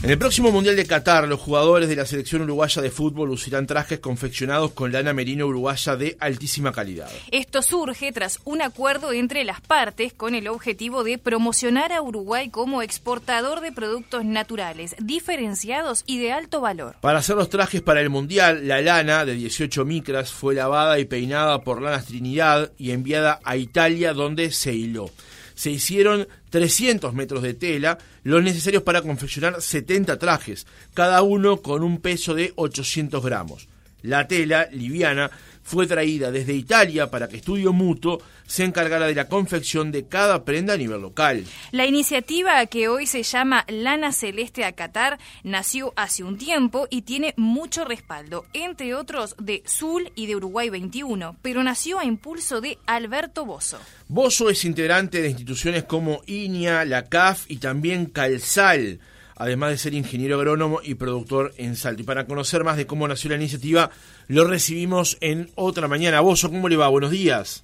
En 0.00 0.12
el 0.12 0.18
próximo 0.18 0.52
Mundial 0.52 0.76
de 0.76 0.86
Qatar, 0.86 1.26
los 1.26 1.40
jugadores 1.40 1.88
de 1.88 1.96
la 1.96 2.06
selección 2.06 2.42
uruguaya 2.42 2.80
de 2.80 2.92
fútbol 2.92 3.30
lucirán 3.30 3.66
trajes 3.66 3.98
confeccionados 3.98 4.70
con 4.70 4.92
lana 4.92 5.12
merino 5.12 5.46
uruguaya 5.46 5.96
de 5.96 6.16
altísima 6.20 6.70
calidad. 6.70 7.10
Esto 7.32 7.62
surge 7.62 8.12
tras 8.12 8.38
un 8.44 8.62
acuerdo 8.62 9.12
entre 9.12 9.42
las 9.42 9.60
partes 9.60 10.12
con 10.12 10.36
el 10.36 10.46
objetivo 10.46 11.02
de 11.02 11.18
promocionar 11.18 11.92
a 11.92 12.00
Uruguay 12.00 12.48
como 12.48 12.80
exportador 12.80 13.60
de 13.60 13.72
productos 13.72 14.24
naturales, 14.24 14.94
diferenciados 15.00 16.04
y 16.06 16.18
de 16.20 16.30
alto 16.30 16.60
valor. 16.60 16.94
Para 17.00 17.18
hacer 17.18 17.34
los 17.34 17.50
trajes 17.50 17.82
para 17.82 18.00
el 18.00 18.08
Mundial, 18.08 18.68
la 18.68 18.80
lana 18.80 19.24
de 19.24 19.34
18 19.34 19.84
micras 19.84 20.32
fue 20.32 20.54
lavada 20.54 21.00
y 21.00 21.06
peinada 21.06 21.62
por 21.62 21.82
Lanas 21.82 22.06
Trinidad 22.06 22.70
y 22.78 22.92
enviada 22.92 23.40
a 23.42 23.56
Italia 23.56 24.12
donde 24.14 24.52
se 24.52 24.74
hiló 24.74 25.10
se 25.58 25.72
hicieron 25.72 26.28
300 26.50 27.12
metros 27.14 27.42
de 27.42 27.52
tela, 27.52 27.98
los 28.22 28.44
necesarios 28.44 28.84
para 28.84 29.02
confeccionar 29.02 29.60
70 29.60 30.16
trajes, 30.16 30.68
cada 30.94 31.20
uno 31.22 31.62
con 31.62 31.82
un 31.82 32.00
peso 32.00 32.32
de 32.32 32.52
800 32.54 33.24
gramos. 33.24 33.66
La 34.02 34.28
tela, 34.28 34.68
liviana, 34.72 35.30
fue 35.68 35.86
traída 35.86 36.30
desde 36.30 36.54
Italia 36.54 37.10
para 37.10 37.28
que 37.28 37.36
Estudio 37.36 37.74
Mutuo 37.74 38.22
se 38.46 38.64
encargara 38.64 39.06
de 39.06 39.14
la 39.14 39.28
confección 39.28 39.92
de 39.92 40.06
cada 40.08 40.42
prenda 40.44 40.72
a 40.72 40.76
nivel 40.78 41.02
local. 41.02 41.44
La 41.72 41.84
iniciativa 41.84 42.64
que 42.66 42.88
hoy 42.88 43.06
se 43.06 43.22
llama 43.22 43.66
Lana 43.68 44.12
Celeste 44.12 44.64
a 44.64 44.72
Qatar 44.72 45.18
nació 45.44 45.92
hace 45.96 46.24
un 46.24 46.38
tiempo 46.38 46.86
y 46.88 47.02
tiene 47.02 47.34
mucho 47.36 47.84
respaldo, 47.84 48.46
entre 48.54 48.94
otros 48.94 49.36
de 49.38 49.62
Zul 49.68 50.10
y 50.14 50.26
de 50.26 50.36
Uruguay 50.36 50.70
21, 50.70 51.36
pero 51.42 51.62
nació 51.62 51.98
a 51.98 52.06
impulso 52.06 52.62
de 52.62 52.78
Alberto 52.86 53.44
Bozo. 53.44 53.78
Bozo 54.08 54.48
es 54.48 54.64
integrante 54.64 55.20
de 55.20 55.28
instituciones 55.28 55.84
como 55.84 56.22
INIA, 56.26 56.86
la 56.86 57.04
CAF 57.10 57.44
y 57.50 57.58
también 57.58 58.06
Calzal 58.06 59.00
además 59.38 59.70
de 59.70 59.78
ser 59.78 59.94
ingeniero 59.94 60.36
agrónomo 60.36 60.80
y 60.82 60.96
productor 60.96 61.52
en 61.56 61.76
Salto. 61.76 62.02
Y 62.02 62.04
para 62.04 62.26
conocer 62.26 62.64
más 62.64 62.76
de 62.76 62.86
cómo 62.86 63.06
nació 63.06 63.30
la 63.30 63.36
iniciativa, 63.36 63.90
lo 64.26 64.44
recibimos 64.44 65.16
en 65.20 65.48
otra 65.54 65.88
mañana. 65.88 66.20
Bozo, 66.20 66.50
¿cómo 66.50 66.68
le 66.68 66.76
va? 66.76 66.88
Buenos 66.88 67.10
días. 67.10 67.62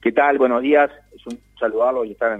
¿Qué 0.00 0.12
tal? 0.12 0.38
Buenos 0.38 0.62
días. 0.62 0.90
Es 1.14 1.26
un 1.26 1.38
saludarlo 1.58 2.04
y 2.04 2.12
estar 2.12 2.38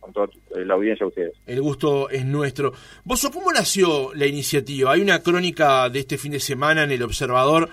con 0.00 0.12
toda 0.12 0.26
eh, 0.54 0.64
la 0.64 0.74
audiencia 0.74 1.04
de 1.04 1.08
ustedes. 1.08 1.32
El 1.46 1.62
gusto 1.62 2.10
es 2.10 2.24
nuestro. 2.24 2.72
Bozo, 3.04 3.30
¿cómo 3.30 3.50
nació 3.50 4.12
la 4.14 4.26
iniciativa? 4.26 4.92
Hay 4.92 5.00
una 5.00 5.22
crónica 5.22 5.88
de 5.88 6.00
este 6.00 6.18
fin 6.18 6.32
de 6.32 6.40
semana 6.40 6.84
en 6.84 6.90
El 6.90 7.02
Observador 7.02 7.70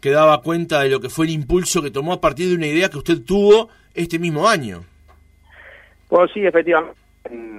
que 0.00 0.10
daba 0.10 0.42
cuenta 0.42 0.82
de 0.82 0.90
lo 0.90 1.00
que 1.00 1.08
fue 1.08 1.26
el 1.26 1.32
impulso 1.32 1.82
que 1.82 1.90
tomó 1.90 2.12
a 2.12 2.20
partir 2.20 2.48
de 2.48 2.54
una 2.54 2.66
idea 2.66 2.88
que 2.88 2.98
usted 2.98 3.24
tuvo 3.24 3.68
este 3.94 4.18
mismo 4.18 4.48
año. 4.48 4.84
Pues 6.08 6.30
sí, 6.32 6.44
efectivamente 6.46 7.07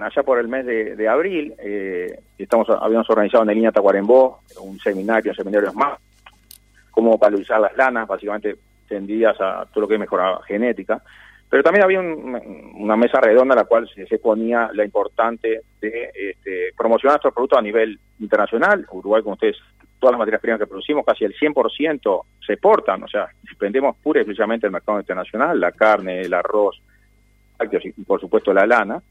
allá 0.01 0.23
por 0.23 0.39
el 0.39 0.47
mes 0.47 0.65
de, 0.65 1.07
abril, 1.07 1.53
eh, 1.59 2.19
estamos 2.37 2.69
habíamos 2.69 3.09
organizado 3.09 3.43
en 3.43 3.49
el 3.49 3.55
línea 3.55 3.71
Tacuarembó 3.71 4.41
un 4.61 4.79
seminario, 4.79 5.31
un 5.31 5.35
seminario 5.35 5.73
más, 5.73 5.99
cómo 6.91 7.17
valorizar 7.17 7.59
las 7.59 7.75
lanas, 7.75 8.07
básicamente 8.07 8.55
tendidas 8.87 9.39
a 9.39 9.65
todo 9.71 9.81
lo 9.81 9.87
que 9.87 9.95
es 9.95 9.99
mejorada 9.99 10.41
genética. 10.47 11.01
Pero 11.49 11.63
también 11.63 11.83
había 11.83 11.99
una 11.99 12.95
mesa 12.95 13.19
redonda 13.19 13.55
en 13.55 13.59
la 13.59 13.65
cual 13.65 13.89
se, 13.89 14.19
ponía 14.19 14.69
la 14.73 14.85
importante 14.85 15.61
de 15.81 16.11
este, 16.13 16.73
promocionar 16.77 17.15
nuestros 17.15 17.33
productos 17.33 17.57
a 17.57 17.63
nivel 17.63 17.99
internacional. 18.19 18.85
Uruguay, 18.91 19.23
como 19.23 19.33
ustedes, 19.33 19.57
todas 19.99 20.13
las 20.13 20.19
materias 20.19 20.41
primas 20.41 20.59
que 20.59 20.67
producimos, 20.67 21.03
casi 21.05 21.25
el 21.25 21.33
100% 21.33 22.21
se 22.45 22.53
exportan, 22.53 23.03
o 23.03 23.07
sea, 23.07 23.29
dependemos 23.41 23.97
pura 23.97 24.19
y 24.19 24.21
exclusivamente 24.21 24.67
del 24.67 24.73
mercado 24.73 24.99
internacional, 24.99 25.59
la 25.59 25.71
carne, 25.71 26.21
el 26.21 26.33
arroz, 26.33 26.79
y 27.83 28.03
por 28.03 28.21
supuesto 28.21 28.53
la 28.53 28.65
lana. 28.65 29.01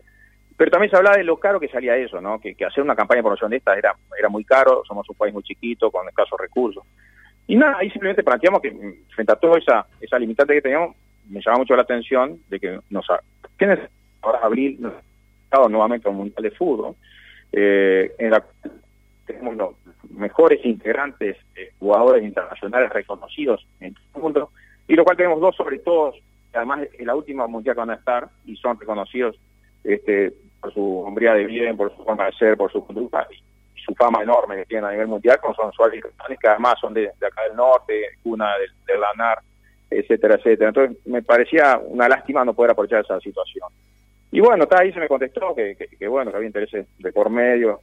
Pero 0.59 0.73
también 0.73 0.91
se 0.91 0.97
hablaba 0.97 1.17
de 1.17 1.23
lo 1.23 1.37
caro 1.37 1.61
que 1.61 1.69
salía 1.69 1.97
eso, 1.97 2.21
¿no? 2.21 2.41
Que, 2.41 2.57
hacer 2.67 2.83
una 2.83 2.97
campaña 2.97 3.19
de 3.19 3.23
promoción 3.23 3.51
de 3.53 3.59
esta 3.59 3.79
era, 3.79 3.95
era 4.19 4.29
muy 4.29 4.43
caro, 4.43 4.83
somos 4.87 5.09
un 5.09 5.15
país 5.15 5.33
muy 5.33 5.45
chiquito, 5.45 5.89
con 5.89 6.07
escasos 6.09 6.37
recursos. 6.39 6.83
Y 7.47 7.55
nada, 7.55 7.77
ahí 7.79 7.89
simplemente 7.91 8.25
planteamos 8.25 8.61
que 8.61 8.73
mm, 8.73 9.07
frente 9.15 9.33
a 9.33 9.37
toda 9.37 9.57
esa, 9.57 9.87
esa 10.01 10.19
limitante 10.19 10.55
que 10.55 10.63
teníamos, 10.63 10.97
me 11.29 11.41
llamaba 11.41 11.61
mucho 11.61 11.77
la 11.77 11.83
atención 11.83 12.41
de 12.49 12.59
que 12.59 12.81
nos... 12.91 13.07
¿Quiénes 13.57 13.79
ahora 14.21 14.41
abril 14.43 14.85
estado 15.45 15.69
nuevamente 15.69 16.09
un 16.09 16.17
mundial 16.17 16.43
de 16.43 16.51
fútbol? 16.51 16.97
Eh, 17.53 18.13
en 18.19 18.31
la 18.33 18.45
tenemos 19.27 19.57
los 19.57 19.75
mejores 20.11 20.65
integrantes, 20.65 21.37
eh, 21.55 21.71
jugadores 21.79 22.25
internacionales 22.25 22.91
reconocidos 22.91 23.65
en 23.79 23.95
todo 23.95 24.05
el 24.17 24.23
mundo, 24.23 24.51
y 24.89 24.95
lo 24.97 25.05
cual 25.05 25.17
tenemos 25.17 25.41
dos 25.41 25.55
sobre 25.55 25.79
todos, 25.79 26.17
además 26.53 26.89
en 26.99 27.07
la 27.07 27.15
última 27.15 27.47
mundial 27.47 27.77
que 27.77 27.81
van 27.81 27.91
a 27.91 27.95
estar, 27.95 28.29
y 28.45 28.57
son 28.57 28.81
reconocidos 28.81 29.39
este, 29.85 30.33
por 30.61 30.73
su 30.73 31.01
hombría 31.01 31.35
de 31.35 31.47
bien, 31.47 31.77
por 31.77 31.95
su 31.95 32.05
forma 32.05 32.27
de 32.27 32.33
ser, 32.33 32.57
por 32.57 32.71
su 32.73 32.85
conducta 32.85 33.27
y 33.31 33.81
su 33.81 33.95
fama 33.95 34.23
enorme 34.23 34.57
que 34.57 34.67
tienen 34.67 34.87
a 34.87 34.93
nivel 34.93 35.07
mundial, 35.07 35.39
como 35.41 35.55
son 35.55 35.73
Suárez 35.73 36.03
que 36.41 36.49
además 36.49 36.75
son 36.81 36.95
de, 36.95 37.09
acá 37.09 37.43
del 37.45 37.57
norte, 37.57 38.19
una 38.25 38.53
del, 38.59 39.01
Lanar, 39.01 39.39
etcétera, 39.91 40.35
etcétera. 40.35 40.69
Entonces 40.69 40.99
me 41.07 41.23
parecía 41.23 41.81
una 41.83 42.09
lástima 42.09 42.45
no 42.45 42.55
poder 42.55 42.73
aprovechar 42.73 43.05
esa 43.05 43.21
situación. 43.21 43.69
Y 44.31 44.41
bueno, 44.41 44.65
está 44.65 44.81
ahí 44.81 44.93
se 44.93 45.01
me 45.01 45.09
contestó 45.09 45.55
que, 45.55 45.77
que, 45.77 46.09
bueno, 46.09 46.31
que 46.31 46.37
había 46.37 46.49
intereses 46.49 46.87
de 46.99 47.13
por 47.13 47.31
medio. 47.31 47.81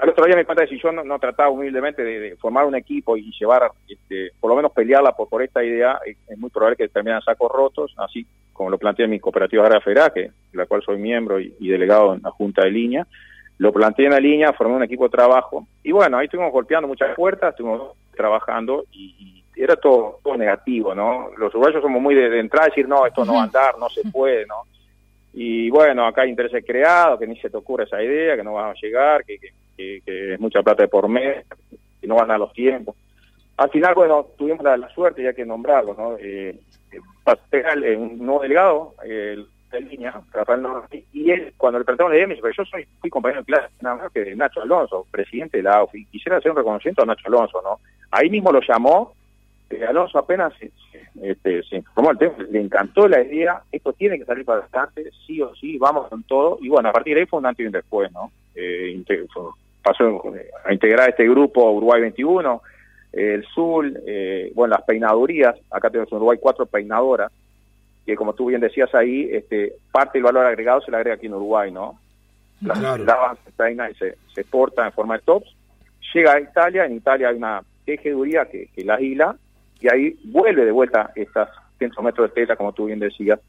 Al 0.00 0.08
otro 0.08 0.26
día 0.26 0.36
me 0.36 0.44
cuenta 0.44 0.62
de 0.62 0.68
si 0.68 0.78
yo 0.78 0.92
no, 0.92 1.18
trataba 1.18 1.50
humildemente 1.50 2.02
de, 2.02 2.36
formar 2.36 2.66
un 2.66 2.74
equipo 2.74 3.16
y 3.16 3.32
llevar, 3.38 3.70
este, 3.88 4.32
por 4.40 4.50
lo 4.50 4.56
menos 4.56 4.72
pelearla 4.72 5.12
por, 5.12 5.28
por 5.28 5.42
esta 5.42 5.64
idea, 5.64 5.98
es, 6.04 6.38
muy 6.38 6.50
probable 6.50 6.76
que 6.76 6.88
terminen 6.88 7.20
sacos 7.22 7.50
rotos, 7.50 7.94
así 7.98 8.26
como 8.52 8.70
lo 8.70 8.78
planteé 8.78 9.04
en 9.04 9.10
mi 9.10 9.20
cooperativa 9.20 9.62
Agraria 9.62 9.84
Federal, 9.84 10.12
que, 10.12 10.20
de 10.20 10.32
la 10.52 10.66
cual 10.66 10.82
soy 10.82 10.98
miembro 10.98 11.40
y, 11.40 11.68
delegado 11.68 12.14
en 12.14 12.22
la 12.22 12.30
Junta 12.30 12.62
de 12.62 12.70
Línea, 12.70 13.06
lo 13.58 13.72
planteé 13.72 14.06
en 14.06 14.12
la 14.12 14.20
línea, 14.20 14.52
formé 14.52 14.74
un 14.74 14.82
equipo 14.82 15.04
de 15.04 15.10
trabajo, 15.10 15.66
y 15.82 15.92
bueno, 15.92 16.18
ahí 16.18 16.26
estuvimos 16.26 16.52
golpeando 16.52 16.88
muchas 16.88 17.14
puertas, 17.14 17.50
estuvimos 17.50 17.92
trabajando, 18.16 18.84
y, 18.92 19.42
era 19.56 19.76
todo, 19.76 20.18
todo 20.24 20.36
negativo, 20.36 20.96
¿no? 20.96 21.28
Los 21.36 21.54
uruguayos 21.54 21.80
somos 21.80 22.02
muy 22.02 22.14
de, 22.16 22.40
entrada 22.40 22.66
decir, 22.66 22.88
no, 22.88 23.06
esto 23.06 23.24
no 23.24 23.34
va 23.34 23.42
a 23.42 23.44
andar, 23.44 23.78
no 23.78 23.88
se 23.88 24.02
puede, 24.10 24.46
¿no? 24.46 24.64
Y 25.34 25.68
bueno, 25.68 26.06
acá 26.06 26.22
hay 26.22 26.30
intereses 26.30 26.64
creados, 26.64 27.18
que 27.18 27.26
ni 27.26 27.36
se 27.36 27.50
te 27.50 27.56
ocurre 27.56 27.84
esa 27.84 28.02
idea, 28.02 28.36
que 28.36 28.44
no 28.44 28.52
va 28.54 28.70
a 28.70 28.74
llegar, 28.80 29.24
que, 29.24 29.38
que, 29.76 30.34
es 30.34 30.40
mucha 30.40 30.62
plata 30.62 30.84
de 30.84 30.88
por 30.88 31.08
mes, 31.08 31.44
que 32.00 32.06
no 32.06 32.14
van 32.14 32.30
a 32.30 32.38
los 32.38 32.52
tiempos. 32.52 32.94
Al 33.56 33.70
final, 33.70 33.94
bueno, 33.94 34.26
tuvimos 34.38 34.62
la, 34.62 34.88
suerte, 34.90 35.22
ya 35.22 35.32
que 35.32 35.44
nombrarlo, 35.44 35.94
¿no? 35.94 36.16
Eh, 36.18 36.56
eh, 37.52 37.96
un 37.96 38.18
nuevo 38.18 38.42
delegado, 38.42 38.94
el 39.04 39.46
de 39.74 39.80
línea, 39.80 40.22
Rafael 40.32 40.62
y 41.12 41.30
él, 41.30 41.52
cuando 41.56 41.78
le 41.78 41.84
preguntamos 41.84 42.12
me 42.12 42.34
dice, 42.34 42.48
yo 42.56 42.64
soy, 42.64 42.86
fui 43.00 43.10
compañero 43.10 43.40
de 43.40 43.46
clase, 43.46 43.74
nada 43.80 43.96
más 43.96 44.12
que 44.12 44.34
Nacho 44.36 44.62
Alonso, 44.62 45.06
presidente 45.10 45.56
de 45.58 45.64
la 45.64 45.78
AUF, 45.78 45.94
y 45.94 46.06
quisiera 46.06 46.38
hacer 46.38 46.52
un 46.52 46.58
reconocimiento 46.58 47.02
a 47.02 47.06
Nacho 47.06 47.26
Alonso, 47.26 47.60
¿no? 47.62 47.80
Ahí 48.10 48.30
mismo 48.30 48.52
lo 48.52 48.60
llamó, 48.60 49.13
eh, 49.70 49.84
Alonso 49.84 50.18
apenas 50.18 50.52
este, 51.20 51.62
se 51.62 51.76
informó 51.76 52.10
el 52.10 52.18
tema, 52.18 52.34
le 52.50 52.60
encantó 52.60 53.08
la 53.08 53.22
idea, 53.22 53.62
esto 53.72 53.92
tiene 53.92 54.18
que 54.18 54.24
salir 54.24 54.44
para 54.44 54.60
adelante, 54.60 55.10
sí 55.26 55.40
o 55.40 55.54
sí, 55.54 55.78
vamos 55.78 56.08
con 56.08 56.22
todo, 56.24 56.58
y 56.60 56.68
bueno, 56.68 56.88
a 56.88 56.92
partir 56.92 57.14
de 57.14 57.20
ahí 57.20 57.26
fue 57.26 57.38
un 57.38 57.46
antes 57.46 57.64
y 57.64 57.66
un 57.66 57.72
después, 57.72 58.10
¿no? 58.12 58.30
Eh, 58.54 59.02
pasó 59.82 60.22
a 60.64 60.72
integrar 60.72 61.10
este 61.10 61.28
grupo 61.28 61.70
Uruguay 61.70 62.00
21, 62.00 62.62
el 63.12 63.44
Sur, 63.46 63.86
eh, 64.06 64.50
bueno, 64.54 64.74
las 64.76 64.84
peinadurías, 64.84 65.54
acá 65.70 65.90
tenemos 65.90 66.10
en 66.10 66.16
Uruguay 66.16 66.38
cuatro 66.40 66.66
peinadoras, 66.66 67.30
que 68.04 68.16
como 68.16 68.34
tú 68.34 68.46
bien 68.46 68.60
decías 68.60 68.94
ahí, 68.94 69.28
este, 69.30 69.74
parte 69.90 70.18
del 70.18 70.24
valor 70.24 70.46
agregado 70.46 70.80
se 70.82 70.90
le 70.90 70.96
agrega 70.98 71.16
aquí 71.16 71.26
en 71.26 71.34
Uruguay, 71.34 71.70
¿no? 71.70 71.98
Las 72.60 72.78
claro. 72.78 73.36
se 73.56 73.72
y 73.72 73.94
se, 73.94 74.16
se 74.34 74.40
en 74.40 74.92
forma 74.92 75.16
de 75.16 75.22
tops, 75.22 75.54
llega 76.12 76.34
a 76.34 76.40
Italia, 76.40 76.86
en 76.86 76.96
Italia 76.96 77.28
hay 77.28 77.36
una 77.36 77.62
tejeduría 77.84 78.46
que, 78.46 78.68
que 78.74 78.84
la 78.84 79.00
hila, 79.00 79.36
y 79.80 79.88
ahí 79.88 80.18
vuelve 80.24 80.64
de 80.64 80.72
vuelta 80.72 81.12
estas 81.14 81.48
100 81.78 81.92
metros 82.02 82.28
de 82.28 82.34
tela, 82.34 82.56
como 82.56 82.72
tú 82.72 82.86
bien 82.86 82.98
decías, 82.98 83.40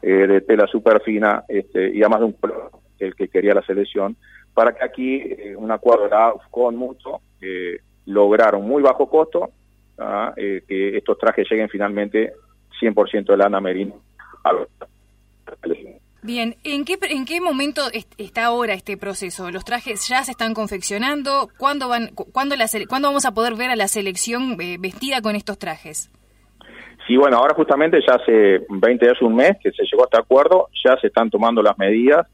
eh, 0.00 0.26
de 0.26 0.40
tela 0.40 0.66
súper 0.66 1.00
fina, 1.02 1.44
este, 1.48 1.90
y 1.94 2.00
además 2.02 2.20
de 2.20 2.26
un 2.26 2.32
color, 2.32 2.70
el 2.98 3.14
que 3.14 3.28
quería 3.28 3.54
la 3.54 3.62
selección, 3.62 4.16
para 4.54 4.72
que 4.72 4.84
aquí 4.84 5.16
eh, 5.16 5.54
un 5.56 5.70
acuerdo 5.70 6.40
con 6.50 6.76
Mutuo 6.76 7.22
eh, 7.40 7.80
lograron 8.06 8.66
muy 8.66 8.82
bajo 8.82 9.08
costo 9.08 9.50
¿ah? 9.98 10.32
eh, 10.36 10.62
que 10.66 10.96
estos 10.96 11.18
trajes 11.18 11.48
lleguen 11.50 11.68
finalmente 11.68 12.32
100% 12.80 13.26
de 13.26 13.36
lana 13.36 13.60
merino 13.60 14.00
Bien, 16.24 16.54
¿en 16.62 16.84
qué, 16.84 16.96
¿en 17.10 17.24
qué 17.24 17.40
momento 17.40 17.82
está 18.16 18.44
ahora 18.44 18.74
este 18.74 18.96
proceso? 18.96 19.50
¿Los 19.50 19.64
trajes 19.64 20.06
ya 20.08 20.22
se 20.22 20.30
están 20.30 20.54
confeccionando? 20.54 21.48
¿Cuándo, 21.58 21.88
van, 21.88 22.10
cuándo, 22.14 22.54
la, 22.54 22.66
¿cuándo 22.88 23.08
vamos 23.08 23.24
a 23.24 23.34
poder 23.34 23.56
ver 23.56 23.70
a 23.70 23.76
la 23.76 23.88
selección 23.88 24.56
eh, 24.60 24.76
vestida 24.78 25.20
con 25.20 25.34
estos 25.34 25.58
trajes? 25.58 26.12
Sí, 27.08 27.16
bueno, 27.16 27.38
ahora 27.38 27.54
justamente 27.56 27.98
ya 28.06 28.14
hace 28.14 28.64
20 28.68 29.04
días, 29.04 29.20
un 29.20 29.34
mes 29.34 29.56
que 29.60 29.72
se 29.72 29.82
llegó 29.82 30.02
a 30.02 30.04
este 30.04 30.20
acuerdo, 30.20 30.68
ya 30.84 30.96
se 31.00 31.08
están 31.08 31.28
tomando 31.28 31.60
las 31.60 31.76
medidas, 31.76 32.24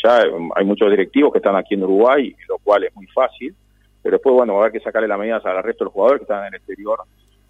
ya 0.00 0.22
hay 0.54 0.64
muchos 0.64 0.88
directivos 0.88 1.32
que 1.32 1.38
están 1.38 1.56
aquí 1.56 1.74
en 1.74 1.82
Uruguay, 1.82 2.36
lo 2.48 2.58
cual 2.58 2.84
es 2.84 2.94
muy 2.94 3.08
fácil, 3.08 3.52
pero 4.00 4.14
después, 4.14 4.32
bueno, 4.32 4.52
va 4.52 4.60
a 4.60 4.62
haber 4.66 4.78
que 4.78 4.84
sacarle 4.84 5.08
las 5.08 5.18
medidas 5.18 5.44
al 5.44 5.60
resto 5.60 5.82
de 5.82 5.86
los 5.86 5.92
jugadores 5.92 6.20
que 6.20 6.24
están 6.32 6.42
en 6.42 6.54
el 6.54 6.54
exterior. 6.54 7.00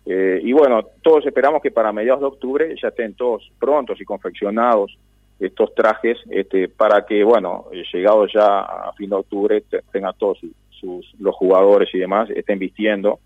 Eh, 0.06 0.40
y 0.42 0.52
bueno, 0.52 0.82
todos 1.02 1.26
esperamos 1.26 1.60
que 1.60 1.70
para 1.70 1.92
mediados 1.92 2.20
de 2.20 2.26
octubre 2.26 2.74
ya 2.80 2.88
estén 2.88 3.12
todos 3.14 3.52
prontos 3.58 4.00
y 4.00 4.04
confeccionados 4.06 4.96
estos 5.38 5.74
trajes 5.74 6.18
este, 6.30 6.68
para 6.68 7.04
que, 7.04 7.24
bueno, 7.24 7.66
llegado 7.92 8.26
ya 8.26 8.60
a 8.60 8.92
fin 8.96 9.10
de 9.10 9.16
octubre, 9.16 9.62
tengan 9.92 10.14
todos 10.16 10.38
sus, 10.70 11.14
los 11.18 11.34
jugadores 11.34 11.88
y 11.94 11.98
demás, 11.98 12.30
estén 12.30 12.58
vistiendo 12.58 13.18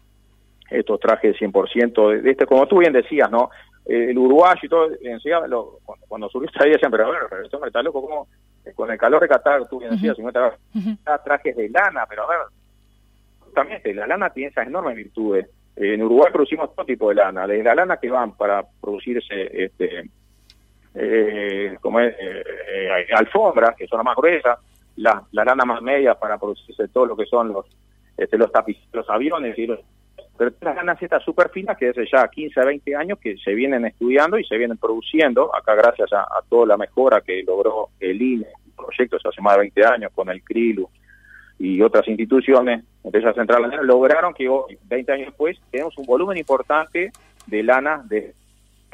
estos 0.71 1.01
trajes 1.01 1.37
100% 1.39 2.23
de, 2.23 2.31
este, 2.31 2.47
como 2.47 2.67
tú 2.67 2.79
bien 2.79 2.93
decías, 2.93 3.31
¿no? 3.31 3.51
Eh, 3.87 4.11
el 4.11 4.19
uruguayo 4.19 4.61
y 4.63 4.69
todo, 4.69 4.89
lo, 5.49 5.79
cuando, 5.85 6.07
cuando 6.07 6.29
surgió 6.29 6.51
esta 6.53 6.67
idea, 6.67 6.79
siempre, 6.79 7.03
a 7.03 7.09
ver, 7.09 7.23
esto 7.45 7.59
me 7.59 7.69
está 7.69 7.83
loco, 7.83 8.03
como 8.03 8.29
con 8.75 8.91
el 8.91 8.99
calor 8.99 9.23
de 9.23 9.29
Qatar, 9.29 9.67
tú 9.69 9.79
bien 9.79 9.93
decías, 9.93 10.17
50 10.17 10.39
grados, 10.39 11.25
trajes 11.25 11.57
de 11.57 11.71
lana, 11.71 12.05
pero 12.07 12.25
a 12.25 12.29
ver, 12.29 12.39
también 13.55 13.97
la 13.97 14.07
lana 14.07 14.31
tiene 14.31 14.51
esas 14.51 14.67
enormes 14.67 14.95
virtudes. 14.95 15.49
en 15.77 16.03
Uruguay 16.03 16.31
producimos 16.31 16.75
todo 16.75 16.85
tipo 16.85 17.09
de 17.09 17.15
lana, 17.15 17.47
desde 17.47 17.65
la 17.65 17.75
lana 17.75 17.97
que 17.97 18.11
van 18.11 18.37
para 18.37 18.63
producirse 18.81 19.65
este, 19.65 20.11
eh, 21.01 21.77
como 21.81 22.01
es, 22.01 22.15
eh, 22.19 22.45
eh, 22.75 23.07
alfombras, 23.15 23.77
que 23.77 23.87
son 23.87 23.99
las 23.99 24.05
más 24.05 24.17
gruesas, 24.17 24.59
la, 24.97 25.23
la 25.33 25.45
lana 25.45 25.65
más 25.65 25.81
media 25.81 26.15
para 26.15 26.39
producirse 26.39 26.89
todo 26.89 27.07
lo 27.07 27.17
que 27.17 27.27
son 27.27 27.53
los 27.53 27.67
este, 28.19 28.37
los 28.37 28.51
tapices, 28.51 28.83
los 28.93 29.09
aviones, 29.09 29.57
y 29.57 29.67
los, 29.67 29.79
pero 30.37 30.51
las 30.61 30.75
lanas 30.75 31.01
estas 31.01 31.23
súper 31.23 31.51
finas 31.51 31.79
que 31.79 31.87
desde 31.87 32.09
ya 32.11 32.27
15 32.27 32.61
a 32.61 32.65
20 32.65 32.97
años 32.97 33.19
que 33.21 33.37
se 33.39 33.55
vienen 33.55 33.87
estudiando 33.87 34.39
y 34.39 34.45
se 34.45 34.59
vienen 34.59 34.77
produciendo, 34.77 35.55
acá 35.55 35.77
gracias 35.77 36.13
a, 36.13 36.27
toda 36.49 36.67
la 36.67 36.77
mejora 36.77 37.21
que 37.21 37.43
logró 37.45 37.91
el 38.01 38.21
INE, 38.21 38.47
el 38.47 38.73
proyecto 38.77 39.17
hace 39.17 39.41
más 39.41 39.55
de 39.55 39.61
20 39.61 39.87
años 39.87 40.13
con 40.15 40.29
el 40.31 40.43
CRILU 40.43 40.89
y 41.61 41.81
otras 41.81 42.07
instituciones, 42.09 42.85
entre 43.05 43.21
ellas 43.21 43.35
Central 43.35 43.71
lograron 43.83 44.35
que 44.35 44.49
hoy, 44.49 44.79
20 44.85 45.13
años 45.13 45.27
después, 45.29 45.57
tenemos 45.71 45.97
un 45.97 46.07
volumen 46.07 46.39
importante 46.39 47.13
de 47.47 47.63
lana 47.63 48.03
de 48.05 48.35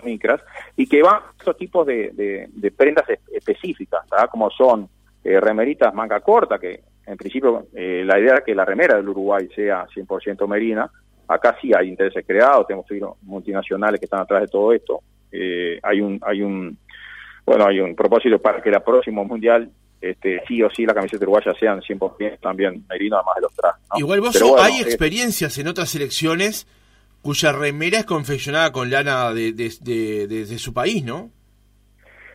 micras 0.02 0.41
y 0.76 0.87
que 0.87 1.02
van 1.02 1.20
estos 1.38 1.56
tipos 1.56 1.87
de, 1.87 2.49
de, 2.52 2.70
prendas 2.70 3.05
específicas, 3.32 4.00
como 4.31 4.50
son 4.50 4.88
eh, 5.23 5.41
remeritas 5.41 5.94
manga 5.94 6.20
corta, 6.20 6.58
que 6.58 6.81
en 7.06 7.17
principio 7.17 7.67
eh, 7.75 8.02
la 8.05 8.19
idea 8.19 8.37
es 8.37 8.44
que 8.44 8.55
la 8.55 8.64
remera 8.64 8.96
del 8.96 9.08
Uruguay 9.08 9.49
sea 9.55 9.87
100% 9.87 10.46
merina, 10.49 10.91
acá 11.29 11.56
sí 11.61 11.73
hay 11.76 11.88
intereses 11.88 12.25
creados, 12.26 12.67
tenemos 12.67 12.87
multinacionales 13.23 14.00
que 14.00 14.06
están 14.06 14.20
atrás 14.20 14.43
de 14.43 14.49
todo 14.49 14.73
esto, 14.73 15.00
eh, 15.32 15.79
hay 15.82 16.00
un 16.00 16.20
hay 16.25 16.43
un 16.43 16.79
bueno 17.44 17.67
hay 17.67 17.81
un 17.81 17.94
propósito 17.94 18.38
para 18.38 18.62
que 18.62 18.70
el 18.70 18.81
próximo 18.82 19.25
mundial 19.25 19.69
este, 20.00 20.43
sí 20.46 20.62
o 20.62 20.70
sí 20.70 20.85
la 20.85 20.94
camiseta 20.94 21.25
uruguaya 21.25 21.52
sean 21.58 21.81
100% 21.81 22.38
también 22.41 22.85
merino 22.88 23.17
además 23.17 23.35
de 23.37 23.41
los 23.41 23.55
trajes. 23.55 23.82
Igual 23.96 24.20
vos 24.20 24.43
hay 24.58 24.81
experiencias 24.81 25.56
en 25.58 25.69
otras 25.69 25.88
selecciones 25.88 26.67
cuya 27.24 27.52
remera 27.52 28.00
es 28.00 28.04
confeccionada 28.04 28.70
con 28.70 28.90
lana 28.90 29.32
de, 29.32 29.54
de, 29.54 30.58
su 30.58 30.74
país, 30.74 31.02
¿no? 31.02 31.30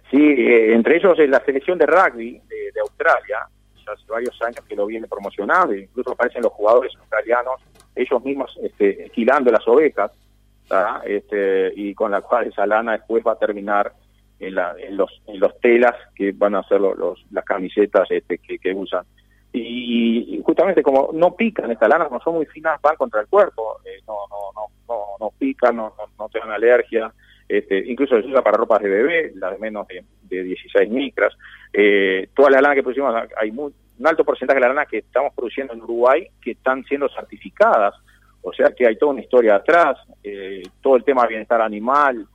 Sí, 0.10 0.18
eh, 0.18 0.74
entre 0.74 0.98
ellos 0.98 1.18
es 1.20 1.30
la 1.30 1.46
selección 1.46 1.78
de 1.78 1.86
rugby 1.86 2.42
de, 2.50 2.80
Australia, 2.82 3.38
ya 3.86 3.92
hace 3.92 4.12
varios 4.12 4.42
años 4.42 4.66
que 4.68 4.76
lo 4.76 4.88
viene 4.88 5.08
promocionando, 5.08 5.76
incluso 5.76 6.14
aparecen 6.14 6.42
los 6.42 6.54
jugadores 6.54 6.92
australianos, 6.98 7.62
ellos 7.96 8.24
mismos 8.24 8.58
este, 8.64 9.06
esquilando 9.06 9.52
las 9.52 9.68
ovejas, 9.68 10.12
este, 11.06 11.72
y 11.76 11.94
con 11.94 12.10
la 12.10 12.22
cual 12.22 12.48
esa 12.48 12.66
lana 12.66 12.94
después 12.94 13.24
va 13.26 13.34
a 13.34 13.40
terminar 13.40 13.94
en, 14.40 14.56
los, 14.98 15.22
en 15.28 15.40
los 15.40 15.60
telas 15.60 15.96
que 16.16 16.32
van 16.32 16.56
a 16.56 16.64
ser 16.64 16.82
los, 16.82 17.24
las 17.30 17.46
camisetas 17.46 18.10
este, 18.10 18.40
que 18.40 18.74
usan. 18.74 19.06
Y, 19.52 20.42
justamente 20.46 20.84
como 20.84 21.10
no 21.14 21.36
pican 21.36 21.72
estas 21.72 21.90
lanas, 21.90 22.12
no 22.12 22.20
son 22.20 22.36
muy 22.36 22.46
finas, 22.46 22.80
van 22.82 22.96
contra 22.96 23.22
el 23.22 23.28
cuerpo, 23.28 23.80
eh, 23.84 24.02
no, 24.08 24.14
no, 24.30 24.49
no, 25.20 25.26
no, 25.26 25.32
no 25.32 25.34
pican, 25.38 25.76
no, 25.76 25.94
no, 26.18 26.30
te 26.30 26.40
dan 26.40 26.52
alergia, 26.52 27.12
este, 27.48 27.80
incluso 27.86 28.20
se 28.22 28.28
usa 28.28 28.42
para 28.42 28.58
ropas 28.58 28.82
de 28.82 28.90
bebé, 28.90 29.32
las 29.36 29.52
de 29.52 29.58
menos 29.58 29.88
de, 29.88 30.04
de 30.24 30.44
16 30.44 30.90
micras. 30.90 31.36
Eh, 31.74 32.30
toda 32.36 32.52
la 32.52 32.62
lana 32.62 32.76
que 32.76 32.84
producimos, 32.84 33.14
hay 33.38 33.50
un 33.50 33.74
alto 34.04 34.24
porcentaje 34.24 34.60
de 34.60 34.62
la 34.62 34.74
lana 34.74 34.86
que 34.86 35.00
estamos 35.00 35.34
produciendo 35.34 35.74
en 35.74 35.82
Uruguay 35.82 36.28
que 36.42 36.52
están 36.52 36.84
siendo 36.86 37.10
certificadas, 37.10 37.96
o 38.42 38.54
sea 38.54 38.72
que 38.72 38.88
hay 38.88 38.98
toda 38.98 39.14
una 39.14 39.22
historia 39.22 39.56
atrás, 39.56 39.98
eh, 40.24 40.64
todo 40.82 40.96
el 40.96 41.04
tema 41.04 41.24
de 41.24 41.30
bienestar 41.30 41.62
animal, 41.62 42.26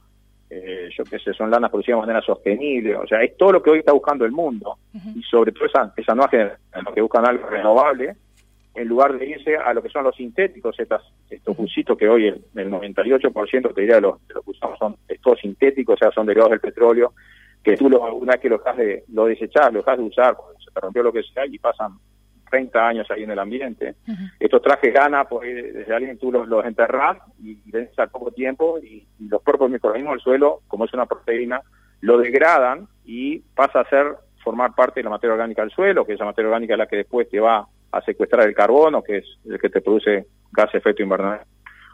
eh, 0.51 0.89
yo 0.97 1.05
qué 1.05 1.19
sé, 1.19 1.33
son 1.33 1.51
lanas 1.51 1.71
producidas 1.71 1.99
de 1.99 2.07
manera 2.07 2.25
sostenible, 2.25 2.97
o 2.97 3.07
sea, 3.07 3.23
es 3.23 3.37
todo 3.37 3.53
lo 3.53 3.63
que 3.63 3.71
hoy 3.71 3.79
está 3.79 3.93
buscando 3.93 4.25
el 4.25 4.33
mundo, 4.33 4.79
y 5.15 5.23
sobre 5.23 5.53
todo 5.53 5.67
esa, 5.67 5.93
esa 5.97 6.15
nueva 6.15 6.29
generación, 6.29 6.95
que 6.95 7.01
buscan 7.01 7.27
algo 7.27 7.49
renovable, 7.49 8.17
en 8.75 8.89
lugar 8.89 9.17
de 9.17 9.27
irse 9.27 9.57
a 9.57 9.73
lo 9.73 9.83
que 9.83 9.89
son 9.89 10.05
los 10.05 10.17
sintéticos, 10.17 10.79
estas, 10.79 11.03
estos 11.31 11.57
busitos 11.57 11.97
que 11.97 12.09
hoy 12.09 12.27
el, 12.27 12.45
el 12.57 12.71
98% 12.71 13.75
te 13.75 13.81
diría 13.81 13.97
de 13.97 14.01
los, 14.01 14.27
de 14.27 14.35
los 14.35 14.45
que 14.45 14.51
usamos 14.51 14.79
son 14.79 14.97
todos 15.23 15.41
sintéticos, 15.41 15.95
o 15.95 15.99
sea, 15.99 16.11
son 16.11 16.27
derivados 16.27 16.51
del 16.51 16.61
petróleo, 16.61 17.15
que 17.63 17.77
tú 17.77 17.89
lo, 17.89 18.15
una 18.15 18.33
vez 18.33 18.41
que 18.41 18.49
lo 18.49 18.59
dejas 18.59 18.77
de, 18.77 19.05
lo 19.13 19.27
desechar, 19.27 19.73
lo 19.73 19.81
dejas 19.81 19.99
de 19.99 20.05
usar, 20.05 20.37
se 20.63 20.71
te 20.71 20.81
rompió 20.81 21.03
lo 21.03 21.13
que 21.13 21.23
sea, 21.23 21.47
y 21.47 21.59
pasan 21.59 21.93
30 22.51 22.87
años 22.87 23.11
ahí 23.11 23.23
en 23.23 23.31
el 23.31 23.39
ambiente. 23.39 23.95
Estos 24.39 24.61
trajes 24.61 24.93
gana, 24.93 25.25
pues 25.25 25.75
desde 25.75 25.95
alguien 25.95 26.19
tú 26.19 26.31
los, 26.31 26.47
los 26.47 26.65
enterras 26.65 27.19
y, 27.43 27.53
y 27.53 27.73
al 27.97 28.11
poco 28.11 28.31
tiempo 28.33 28.79
y, 28.79 29.07
los 29.29 29.43
propios 29.43 29.71
microorganismos 29.71 30.17
del 30.17 30.21
suelo, 30.21 30.61
como 30.69 30.85
es 30.85 30.93
una 30.93 31.07
proteína, 31.07 31.63
lo 32.01 32.19
degradan 32.19 32.87
y 33.05 33.39
pasa 33.39 33.81
a 33.81 33.89
ser 33.89 34.17
formar 34.43 34.75
parte 34.75 35.01
de 35.01 35.05
la 35.05 35.11
materia 35.11 35.33
orgánica 35.33 35.63
del 35.63 35.71
suelo, 35.71 36.05
que 36.05 36.13
esa 36.13 36.27
materia 36.27 36.49
orgánica 36.49 36.75
es 36.75 36.79
la 36.79 36.87
que 36.87 36.97
después 36.97 37.29
te 37.31 37.41
va 37.41 37.67
a 37.97 38.03
secuestrar 38.03 38.47
el 38.47 38.55
carbono, 38.55 39.03
que 39.03 39.19
es 39.19 39.25
el 39.45 39.59
que 39.59 39.71
te 39.71 39.81
produce 39.81 40.27
gas 40.53 40.75
efecto 40.75 41.03
invernadero. 41.03 41.45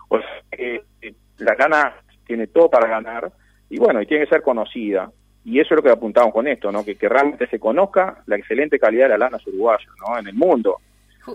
O 0.09 0.19
sea, 0.19 0.29
que 0.51 0.83
la 1.39 1.55
gana 1.55 1.95
tiene 2.27 2.47
todo 2.47 2.69
para 2.71 2.89
ganar 2.89 3.33
y 3.69 3.79
bueno, 3.79 4.03
y 4.03 4.07
tiene 4.07 4.25
que 4.25 4.31
ser 4.31 4.43
conocida 4.43 5.11
y 5.45 5.59
eso 5.59 5.75
es 5.75 5.77
lo 5.77 5.83
que 5.83 5.91
apuntamos 5.91 6.33
con 6.33 6.47
esto, 6.47 6.71
¿no? 6.71 6.85
Que, 6.85 6.97
realmente 7.01 7.47
se 7.49 7.59
conozca 7.59 8.23
la 8.27 8.37
excelente 8.37 8.79
calidad 8.79 9.05
de 9.05 9.11
la 9.11 9.19
lana 9.19 9.39
uruguaya, 9.47 9.87
¿no? 10.07 10.19
En 10.19 10.27
el 10.27 10.35
mundo. 10.35 10.79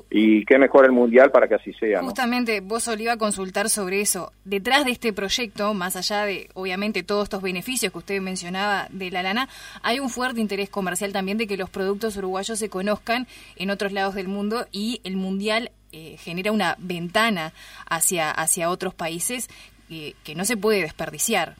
Y 0.09 0.45
qué 0.45 0.57
mejor 0.57 0.85
el 0.85 0.91
mundial 0.91 1.31
para 1.31 1.47
que 1.47 1.55
así 1.55 1.73
sea. 1.73 2.01
Justamente, 2.01 2.61
vos 2.61 2.85
vos 2.85 2.99
iba 2.99 3.13
a 3.13 3.17
consultar 3.17 3.69
sobre 3.69 4.01
eso. 4.01 4.31
Detrás 4.43 4.85
de 4.85 4.91
este 4.91 5.13
proyecto, 5.13 5.73
más 5.73 5.95
allá 5.95 6.25
de, 6.25 6.49
obviamente, 6.53 7.03
todos 7.03 7.23
estos 7.23 7.41
beneficios 7.41 7.91
que 7.91 7.97
usted 7.97 8.21
mencionaba 8.21 8.87
de 8.91 9.11
la 9.11 9.23
lana, 9.23 9.49
hay 9.81 9.99
un 9.99 10.09
fuerte 10.09 10.41
interés 10.41 10.69
comercial 10.69 11.13
también 11.13 11.37
de 11.37 11.47
que 11.47 11.57
los 11.57 11.69
productos 11.69 12.17
uruguayos 12.17 12.59
se 12.59 12.69
conozcan 12.69 13.27
en 13.55 13.69
otros 13.69 13.91
lados 13.91 14.15
del 14.15 14.27
mundo 14.27 14.67
y 14.71 15.01
el 15.03 15.15
mundial 15.15 15.71
eh, 15.91 16.17
genera 16.17 16.51
una 16.51 16.75
ventana 16.79 17.53
hacia, 17.87 18.31
hacia 18.31 18.69
otros 18.69 18.93
países 18.93 19.49
eh, 19.89 20.13
que 20.23 20.35
no 20.35 20.45
se 20.45 20.57
puede 20.57 20.81
desperdiciar 20.81 21.55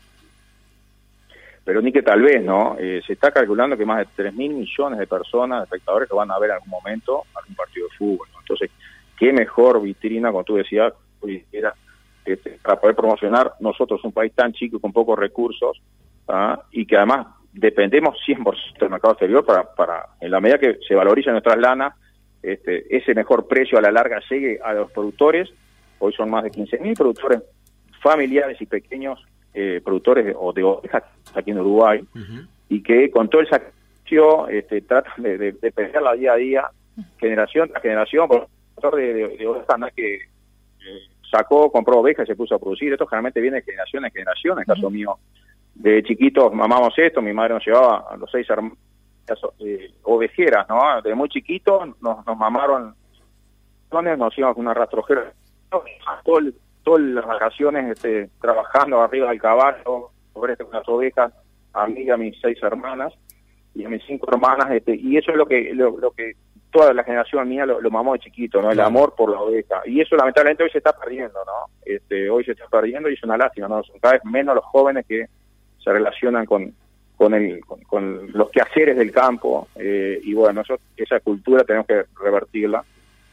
pero 1.66 1.82
ni 1.82 1.92
que 1.92 2.04
tal 2.04 2.22
vez, 2.22 2.44
¿no? 2.44 2.78
Eh, 2.80 3.02
se 3.06 3.14
está 3.14 3.32
calculando 3.32 3.76
que 3.76 3.86
más 3.88 3.98
de 3.98 4.08
3 4.16 4.36
mil 4.36 4.54
millones 4.54 5.00
de 5.00 5.08
personas, 5.08 5.60
de 5.60 5.64
espectadores, 5.64 6.08
que 6.08 6.16
van 6.16 6.30
a 6.30 6.38
ver 6.38 6.52
en 6.52 6.56
algún 6.58 6.70
momento 6.70 7.24
algún 7.36 7.56
partido 7.56 7.88
de 7.88 7.98
fútbol. 7.98 8.28
Entonces, 8.40 8.70
qué 9.18 9.34
mejor 9.34 9.82
vitrina, 9.82 10.30
como 10.30 10.44
tú 10.44 10.56
decías, 10.56 10.94
este, 12.24 12.60
para 12.62 12.80
poder 12.80 12.96
promocionar 12.96 13.54
nosotros 13.60 14.04
un 14.04 14.12
país 14.12 14.32
tan 14.34 14.54
chico 14.54 14.78
y 14.78 14.80
con 14.80 14.94
pocos 14.94 15.18
recursos, 15.18 15.82
¿ah? 16.28 16.62
y 16.72 16.86
que 16.86 16.98
además 16.98 17.28
dependemos 17.52 18.16
100% 18.28 18.80
del 18.80 18.90
mercado 18.92 19.14
exterior 19.14 19.44
para, 19.44 19.64
para, 19.64 20.10
en 20.22 20.30
la 20.30 20.40
medida 20.40 20.60
que 20.60 20.78
se 20.88 20.94
valoricen 20.94 21.34
nuestras 21.34 21.58
lanas, 21.58 21.96
este, 22.44 22.96
ese 22.96 23.16
mejor 23.16 23.48
precio 23.48 23.80
a 23.80 23.82
la 23.82 23.92
larga 23.92 24.22
llegue 24.30 24.60
a 24.64 24.72
los 24.74 24.92
productores. 24.92 25.50
Hoy 25.98 26.14
son 26.14 26.30
más 26.30 26.44
de 26.44 26.52
15 26.52 26.78
mil 26.78 26.94
productores 26.94 27.42
familiares 28.04 28.62
y 28.62 28.68
pequeños 28.68 29.20
eh, 29.56 29.82
productores 29.84 30.36
o 30.38 30.52
de 30.54 30.64
ovejas 30.64 31.04
aquí 31.34 31.52
en 31.52 31.60
Uruguay 31.60 32.06
y 32.70 32.84
que 32.84 33.10
con 33.10 33.30
todo 33.30 33.42
el 33.42 33.50
sacrificio 33.50 34.48
este, 34.50 34.82
tratan 34.82 35.24
de, 35.24 35.38
de, 35.38 35.52
de 35.54 35.74
día 36.18 36.34
a 36.34 36.36
día, 36.36 36.70
generación 37.18 37.70
tras 37.70 37.82
generación, 37.82 38.28
por 38.28 38.48
de, 38.96 39.14
de, 39.38 39.48
ovejas 39.48 39.80
no 39.80 39.88
que 39.96 40.16
eh, 40.16 40.20
sacó, 41.32 41.72
compró 41.72 42.00
ovejas 42.00 42.26
y 42.26 42.32
se 42.32 42.36
puso 42.36 42.56
a 42.56 42.60
producir, 42.60 42.92
esto 42.92 43.08
generalmente 43.08 43.42
viene 43.42 43.58
de 43.58 43.64
generación 43.64 44.06
en 44.06 44.12
generación, 44.12 44.58
en 44.58 44.60
el 44.60 44.66
caso 44.66 44.90
mío, 44.90 45.18
de 45.74 46.04
chiquitos 46.04 46.54
mamamos 46.54 46.94
esto, 46.98 47.22
mi 47.22 47.34
madre 47.34 47.56
nos 47.56 47.66
llevaba 47.66 48.06
a 48.10 48.18
los 48.18 48.30
seis 48.30 48.48
hermanos 48.50 48.78
eh, 49.60 49.92
ovejeras, 50.04 50.68
¿no? 50.70 51.02
De 51.02 51.16
muy 51.16 51.30
chiquitos 51.30 51.88
nos, 52.02 52.26
nos 52.26 52.38
mamaron, 52.38 52.94
nos 53.92 54.38
íbamos 54.38 54.56
con 54.56 54.66
una 54.66 54.74
rastrojera, 54.74 55.32
todo 56.24 56.40
el, 56.40 56.54
todas 56.86 57.02
las 57.02 57.26
vacaciones 57.26 57.92
este, 57.92 58.30
trabajando 58.40 59.02
arriba 59.02 59.30
del 59.30 59.42
caballo, 59.42 60.12
sobre 60.34 60.54
este, 60.54 60.64
unas 60.64 60.88
ovejas, 60.88 61.34
a 61.74 61.88
mí 61.88 62.04
y 62.04 62.10
a 62.12 62.16
mis 62.16 62.40
seis 62.40 62.58
hermanas 62.62 63.12
y 63.74 63.84
a 63.84 63.90
mis 63.90 64.04
cinco 64.06 64.28
hermanas, 64.32 64.72
este, 64.72 64.96
y 64.96 65.18
eso 65.18 65.32
es 65.32 65.38
lo 65.38 65.46
que 65.46 65.74
lo, 65.74 66.12
que 66.12 66.34
toda 66.72 66.94
la 66.94 67.04
generación 67.04 67.50
mía 67.50 67.66
lo, 67.66 67.92
mamó 67.92 68.14
de 68.14 68.20
chiquito, 68.20 68.62
¿no? 68.62 68.72
El 68.72 68.80
amor 68.80 69.16
por 69.18 69.32
la 69.32 69.42
oveja. 69.42 69.82
Y 69.86 70.00
eso 70.00 70.16
lamentablemente 70.16 70.64
hoy 70.64 70.70
se 70.70 70.78
está 70.78 70.94
perdiendo, 70.94 71.40
¿no? 71.46 71.74
Este, 71.84 72.30
hoy 72.30 72.46
se 72.46 72.52
está 72.52 72.68
perdiendo 72.68 73.10
y 73.10 73.16
es 73.16 73.24
una 73.24 73.38
lástima, 73.38 73.68
¿no? 73.68 73.84
Son 73.84 74.00
cada 74.00 74.14
vez 74.14 74.24
menos 74.24 74.56
los 74.56 74.64
jóvenes 74.66 75.06
que 75.06 75.26
se 75.84 75.92
relacionan 75.92 76.46
con, 76.46 76.74
con, 77.18 77.34
el, 77.34 77.60
con, 77.66 78.32
los 78.32 78.50
quehaceres 78.52 78.96
del 78.96 79.12
campo 79.12 79.68
eh, 79.76 80.20
y 80.24 80.34
bueno, 80.34 80.62
eso, 80.62 80.78
esa 80.96 81.20
cultura 81.20 81.64
tenemos 81.64 81.88
que 81.88 82.04
revertirla 82.22 82.84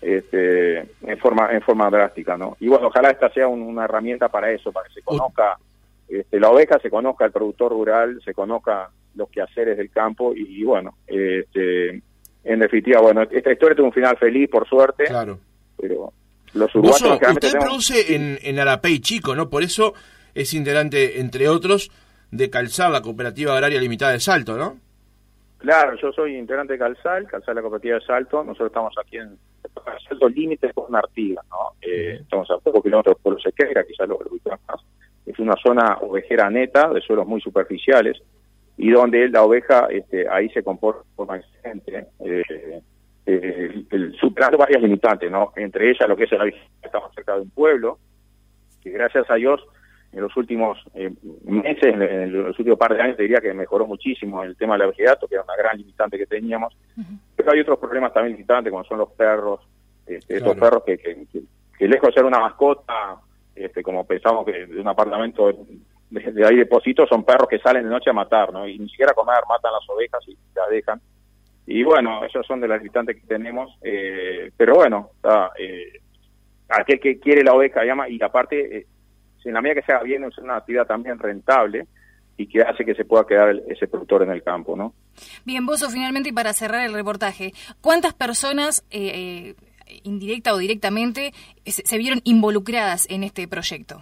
este, 0.03 0.79
en 0.79 1.19
forma 1.19 1.53
en 1.53 1.63
forma 1.63 1.89
drástica, 1.89 2.37
¿no? 2.37 2.57
Y 2.61 2.69
bueno, 2.69 2.89
ojalá 2.89 3.11
esta 3.11 3.31
sea 3.31 3.47
una 3.47 3.85
herramienta 3.85 4.29
para 4.29 4.51
eso, 4.51 4.73
para 4.73 4.89
que 4.89 4.95
se 4.95 5.03
conozca 5.03 5.57
este, 6.09 6.41
la 6.41 6.51
oveja, 6.51 6.79
se 6.81 6.91
conozca 6.91 7.25
el 7.25 7.33
productor 7.33 7.73
rural, 7.73 8.21
se 8.25 8.35
conozca 8.35 8.91
los 9.15 9.29
quehaceres 9.31 9.77
del 9.77 9.91
campo 9.91 10.35
y, 10.35 10.65
bueno, 10.65 10.97
este, 11.07 12.03
en 12.45 12.59
definitiva, 12.59 13.01
bueno, 13.01 13.23
esta 13.23 13.53
historia 13.53 13.77
tuvo 13.77 13.87
un 13.87 13.93
final 13.93 14.17
feliz, 14.17 14.49
por 14.51 14.67
suerte. 14.69 15.05
Claro. 15.05 15.39
Pero 15.81 16.13
los 16.55 16.75
uruguayos... 16.75 17.21
usted 17.33 17.53
produce 17.53 18.15
en, 18.15 18.39
en 18.43 18.59
Arapey 18.59 19.01
Chico, 19.01 19.35
¿no? 19.35 19.49
Por 19.49 19.63
eso 19.63 19.95
es 20.35 20.53
integrante, 20.55 21.21
entre 21.21 21.49
otros, 21.49 21.91
de 22.31 22.51
Calzar, 22.51 22.91
la 22.91 23.03
Cooperativa 23.03 23.55
Agraria 23.55 23.81
Limitada 23.81 24.13
de 24.13 24.21
Salto, 24.21 24.57
¿no? 24.57 24.79
Claro, 25.63 25.95
yo 25.95 26.13
soy 26.13 26.37
integrante 26.37 26.73
de 26.73 26.79
Calzal, 26.81 27.29
Calzal 27.29 27.55
la 27.55 27.63
Cooperativa 27.63 27.95
de 27.95 28.05
Salto, 28.05 28.43
nosotros 28.43 28.67
estamos 28.67 28.95
aquí 28.99 29.19
en 29.19 29.39
Salto 30.09 30.29
Límites 30.29 30.73
con 30.75 30.95
Artigas, 30.95 31.47
¿no? 31.49 31.77
Eh, 31.81 32.19
estamos 32.21 32.51
a 32.51 32.59
pocos 32.59 32.83
kilómetros 32.83 33.17
de 33.17 33.23
Pueblo 33.23 33.41
Sequeira, 33.41 33.85
quizás 33.85 34.09
lo 34.09 34.17
ubicamos 34.17 34.59
más. 34.67 34.81
Es 35.25 35.39
una 35.39 35.55
zona 35.63 35.99
ovejera 36.01 36.51
neta, 36.51 36.89
de 36.89 37.01
suelos 37.01 37.29
muy 37.29 37.41
superficiales, 37.41 38.21
y 38.77 38.91
donde 38.91 39.29
la 39.29 39.45
oveja 39.45 39.87
este, 39.89 40.29
ahí 40.29 40.49
se 40.49 40.65
comporta 40.65 41.05
como 41.15 41.33
excelente, 41.37 42.09
eh, 42.25 42.83
eh, 43.27 43.85
superando 44.21 44.59
varias 44.59 44.83
limitantes, 44.83 45.31
¿no? 45.31 45.53
Entre 45.55 45.91
ellas 45.91 46.09
lo 46.09 46.17
que 46.17 46.25
es 46.25 46.33
la 46.33 46.53
estamos 46.83 47.15
cerca 47.15 47.37
de 47.37 47.43
un 47.43 47.51
pueblo, 47.51 48.01
que 48.83 48.91
gracias 48.91 49.31
a 49.31 49.37
Dios 49.37 49.65
en 50.13 50.21
los 50.21 50.37
últimos 50.37 50.79
eh, 50.95 51.11
meses, 51.45 51.83
en, 51.85 52.33
los 52.33 52.59
últimos 52.59 52.79
par 52.79 52.95
de 52.95 53.01
años, 53.01 53.17
te 53.17 53.23
diría 53.23 53.41
que 53.41 53.55
mejoró 53.55 53.87
muchísimo 53.87 54.43
el 54.43 54.57
tema 54.57 54.75
de 54.75 54.81
la 54.81 54.87
obesidad, 54.87 55.19
que 55.19 55.35
era 55.35 55.43
una 55.43 55.57
gran 55.57 55.79
limitante 55.79 56.19
que 56.19 56.27
teníamos. 56.27 56.77
Pero 57.35 57.53
hay 57.53 57.61
otros 57.61 57.79
problemas 57.79 58.13
también 58.13 58.37
limitantes, 58.37 58.71
como 58.71 58.85
son 58.85 58.99
los 58.99 59.11
perros, 59.13 59.61
este, 60.07 60.37
estos 60.37 60.57
perros 60.57 60.83
que, 60.85 60.99
que, 60.99 61.89
lejos 61.89 62.09
de 62.09 62.13
ser 62.13 62.25
una 62.25 62.39
mascota, 62.41 63.17
este, 63.55 63.83
como 63.83 64.07
pensamos 64.07 64.45
que 64.45 64.67
de 64.67 64.81
un 64.81 64.89
apartamento 64.89 65.51
de, 66.11 66.47
ahí 66.47 66.57
de 66.57 67.07
son 67.09 67.25
perros 67.25 67.49
que 67.49 67.59
salen 67.59 67.85
de 67.85 67.91
noche 67.91 68.11
a 68.11 68.15
matar, 68.15 68.53
¿no? 68.53 68.69
Y 68.69 68.79
ni 68.79 68.89
siquiera 68.91 69.13
a 69.13 69.15
comer, 69.15 69.39
matan 69.49 69.73
las 69.73 69.89
ovejas 69.89 70.21
y 70.29 70.37
las 70.55 70.69
dejan. 70.69 71.01
Y 71.67 71.85
bueno, 71.85 72.23
esas 72.25 72.45
son 72.45 72.61
de 72.61 72.69
las 72.69 72.79
limitantes 72.79 73.17
que 73.17 73.27
tenemos. 73.27 73.79
Eh, 73.83 74.51
pero 74.57 74.75
bueno, 74.75 75.11
está, 75.17 75.53
eh, 75.59 76.01
aquel 76.69 77.01
que 77.01 77.19
quiere 77.19 77.43
la 77.43 77.55
oveja 77.55 77.83
llama, 77.83 78.11
y 78.11 78.23
aparte... 78.23 78.77
Eh, 78.77 78.87
en 79.45 79.55
la 79.55 79.61
medida 79.61 79.81
que 79.81 79.87
se 79.87 79.93
haga 79.93 80.05
bien, 80.05 80.25
es 80.25 80.37
una 80.39 80.57
actividad 80.57 80.87
también 80.87 81.19
rentable 81.19 81.87
y 82.37 82.47
que 82.47 82.63
hace 82.63 82.85
que 82.85 82.95
se 82.95 83.05
pueda 83.05 83.27
quedar 83.27 83.55
ese 83.69 83.87
productor 83.87 84.23
en 84.23 84.31
el 84.31 84.43
campo, 84.43 84.77
¿no? 84.77 84.95
Bien, 85.45 85.67
Bozo, 85.67 85.91
finalmente 85.91 86.31
y 86.31 86.33
para 86.33 86.53
cerrar 86.53 86.87
el 86.87 86.95
reportaje, 86.95 87.53
¿cuántas 87.81 88.15
personas, 88.15 88.85
eh, 88.91 89.55
eh, 89.87 90.01
indirecta 90.05 90.55
o 90.55 90.59
directamente, 90.59 91.33
se, 91.67 91.99
vieron 91.99 92.21
involucradas 92.25 93.07
en 93.11 93.25
este 93.25 93.47
proyecto? 93.47 94.01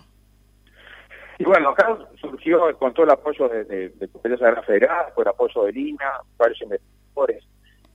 Y 1.38 1.44
bueno, 1.44 1.70
acá 1.70 1.98
surgió 2.20 2.76
con 2.78 2.92
todo 2.92 3.06
el 3.06 3.12
apoyo 3.12 3.48
de, 3.48 3.64
de, 3.64 3.88
de 3.88 4.62
Federal, 4.66 5.06
con 5.14 5.22
el 5.22 5.28
apoyo 5.28 5.64
de 5.64 5.72
Lina, 5.72 6.12
varios 6.36 6.60
investigadores, 6.60 7.44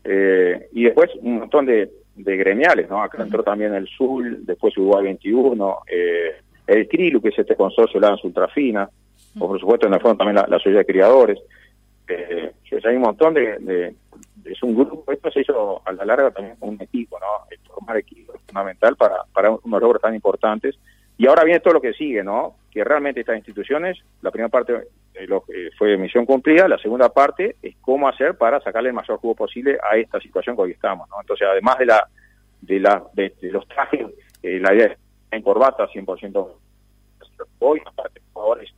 eh, 0.04 0.70
y 0.72 0.84
después 0.84 1.10
un 1.22 1.40
montón 1.40 1.66
de, 1.66 1.92
gremiales, 2.16 2.90
¿no? 2.90 3.04
Acá 3.04 3.22
entró 3.24 3.44
también 3.44 3.74
el 3.74 3.88
SUL, 3.88 4.46
después 4.46 4.78
Uruguay 4.78 5.06
21, 5.06 5.78
eh, 5.88 6.42
el 6.68 6.88
CRILU, 6.88 7.22
que 7.22 7.30
es 7.30 7.40
este 7.40 7.56
consorcio 7.56 8.00
de 8.00 8.08
la 8.08 8.18
ultrafina, 8.24 8.90
o 9.40 9.48
por 9.48 9.60
supuesto 9.60 9.88
en 9.88 9.94
el 9.94 10.02
fondo 10.02 10.18
también 10.18 10.36
la, 10.36 10.48
la 10.48 10.58
sociedad 10.58 10.80
de 10.80 10.86
criadores. 10.86 11.40
Eh, 12.08 12.52
hay 12.84 12.96
un 12.96 13.02
montón 13.02 13.34
de, 13.34 13.96
Es 14.46 14.62
un 14.62 14.76
grupo, 14.76 15.12
esto 15.12 15.32
se 15.32 15.42
hizo 15.42 15.82
a 15.86 15.92
la 15.92 16.06
larga 16.06 16.32
también 16.32 16.56
con 16.58 16.70
un 16.70 16.82
equipo, 16.82 17.18
¿no? 17.20 17.48
El 17.50 17.58
formar 17.60 17.98
equipo 17.98 18.34
es 18.34 18.42
fundamental 18.46 18.96
para, 18.96 19.24
para 19.34 19.52
unos 19.52 19.82
logros 19.82 20.02
tan 20.02 20.14
importantes. 20.14 20.78
Y 21.18 21.28
ahora 21.28 21.44
viene 21.44 21.62
todo 21.62 21.76
lo 21.76 21.82
que 21.82 21.94
sigue, 21.94 22.24
¿no? 22.24 22.58
Que 22.72 22.84
realmente 22.84 23.22
estas 23.22 23.38
instituciones, 23.38 23.98
la 24.22 24.32
primera 24.32 24.50
parte 24.50 24.74
eh, 25.14 25.28
eh, 25.28 25.70
fue 25.78 25.98
misión 25.98 26.26
cumplida, 26.26 26.68
la 26.68 26.78
segunda 26.78 27.10
parte 27.10 27.56
es 27.62 27.76
cómo 27.82 28.08
hacer 28.08 28.38
para 28.38 28.60
sacarle 28.62 28.90
el 28.90 28.96
mayor 28.96 29.18
jugo 29.18 29.34
posible 29.34 29.78
a 29.90 29.98
esta 29.98 30.20
situación 30.20 30.56
que 30.56 30.64
hoy 30.64 30.72
estamos, 30.72 31.10
¿no? 31.10 31.16
Entonces, 31.22 31.48
además 31.50 31.78
de 31.80 31.86
la 31.86 32.08
de, 32.62 32.80
la, 32.80 33.04
de, 33.14 33.34
los 33.44 33.68
trajes, 33.68 34.08
eh, 34.44 34.60
la 34.60 34.74
idea 34.74 34.88
es 34.88 34.98
en 35.32 35.41
corbata 35.41 35.88
100% 35.88 36.48
boinas 37.60 37.94
para 37.94 38.10
que 38.10 38.22
los 38.34 38.70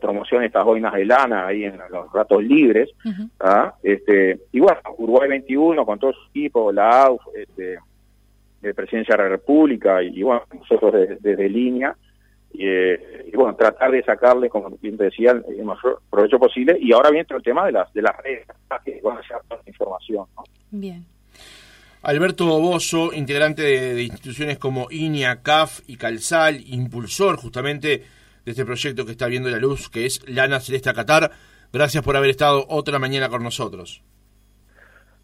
promocionen 0.00 0.46
estas 0.46 0.64
boinas 0.64 0.92
de 0.92 1.04
lana 1.04 1.46
ahí 1.46 1.64
en 1.64 1.78
los 1.90 2.12
ratos 2.12 2.42
libres. 2.42 2.90
¿ah? 3.40 3.74
este 3.82 4.40
Y 4.52 4.60
bueno, 4.60 4.80
Uruguay 4.98 5.28
21 5.28 5.86
con 5.86 5.98
todo 5.98 6.12
su 6.12 6.28
equipo, 6.30 6.70
la 6.72 7.04
AUF, 7.04 7.22
este, 7.34 7.78
de 8.60 8.74
Presidencia 8.74 9.16
de 9.16 9.22
la 9.22 9.28
República 9.30 10.02
y, 10.02 10.22
bueno, 10.22 10.42
nosotros 10.52 10.92
desde, 11.20 11.48
línea. 11.48 11.96
Eh, 12.56 13.30
y, 13.32 13.36
bueno, 13.36 13.56
tratar 13.56 13.90
de 13.90 14.02
sacarle, 14.04 14.48
como 14.48 14.70
bien 14.80 14.96
decía, 14.96 15.32
el 15.32 15.64
mayor 15.64 16.00
provecho 16.10 16.38
posible. 16.38 16.76
Y 16.80 16.92
ahora 16.92 17.10
viene 17.10 17.26
el 17.28 17.42
tema 17.42 17.66
de 17.66 17.72
las 17.72 17.92
de 17.92 18.02
las 18.02 18.16
redes, 18.18 18.46
que 18.84 19.00
van 19.02 19.18
a 19.18 19.22
ser 19.22 19.38
toda 19.48 19.60
la 19.64 19.70
información. 19.70 20.26
Bien. 20.70 21.04
Alberto 22.04 22.44
Bozo, 22.60 23.14
integrante 23.14 23.62
de, 23.62 24.02
instituciones 24.02 24.58
como 24.58 24.88
INIA, 24.90 25.40
CAF 25.42 25.80
y 25.86 25.96
Calzal, 25.96 26.60
impulsor 26.66 27.38
justamente 27.38 28.04
de 28.44 28.50
este 28.50 28.66
proyecto 28.66 29.06
que 29.06 29.12
está 29.12 29.26
viendo 29.26 29.48
la 29.48 29.56
luz, 29.56 29.88
que 29.88 30.04
es 30.04 30.20
Lana 30.28 30.60
Celeste 30.60 30.92
Qatar. 30.92 31.30
Gracias 31.72 32.04
por 32.04 32.14
haber 32.14 32.28
estado 32.28 32.66
otra 32.68 32.98
mañana 32.98 33.30
con 33.30 33.42
nosotros. 33.42 34.02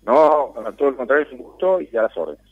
No, 0.06 0.54
todo 0.78 0.88
el 0.88 0.96
contrario, 0.96 1.26
es 1.26 1.32
un 1.32 1.44
gusto 1.44 1.82
y 1.82 1.94
a 1.94 2.02
las 2.02 2.16
órdenes. 2.16 2.50